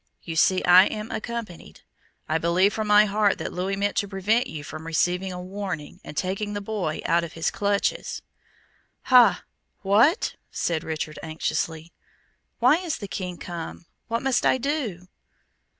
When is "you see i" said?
0.23-0.85